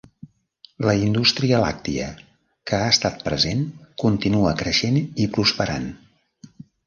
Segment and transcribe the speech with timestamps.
[0.87, 2.07] La indústria làctia,
[2.71, 3.61] que ha estat present,
[4.05, 5.87] continua creixent i prosperant.